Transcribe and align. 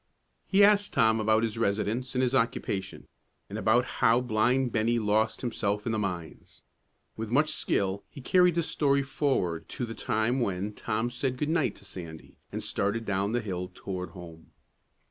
He 0.47 0.63
asked 0.63 0.93
Tom 0.93 1.19
about 1.19 1.43
his 1.43 1.59
residence 1.59 2.15
and 2.15 2.23
his 2.23 2.33
occupation, 2.33 3.05
and 3.51 3.59
about 3.59 3.85
how 4.01 4.19
blind 4.19 4.71
Bennie 4.71 4.97
lost 4.97 5.41
himself 5.41 5.85
in 5.85 5.91
the 5.91 5.99
mines. 5.99 6.63
With 7.15 7.29
much 7.29 7.51
skill, 7.51 8.03
he 8.09 8.19
carried 8.19 8.55
the 8.55 8.63
story 8.63 9.03
forward 9.03 9.69
to 9.69 9.85
the 9.85 9.93
time 9.93 10.39
when 10.39 10.73
Tom 10.73 11.11
said 11.11 11.37
good 11.37 11.49
night 11.49 11.75
to 11.75 11.85
Sandy, 11.85 12.35
and 12.51 12.63
started 12.63 13.05
down 13.05 13.33
the 13.33 13.41
hill 13.41 13.71
toward 13.71 14.09
home. 14.09 14.49